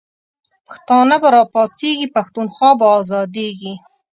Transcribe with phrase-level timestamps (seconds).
[0.67, 3.73] پښتانه به را پاڅیږی، پښتونخوا به آزادیږی